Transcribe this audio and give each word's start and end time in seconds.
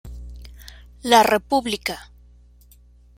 La 1.03 1.21
República". 1.21 2.01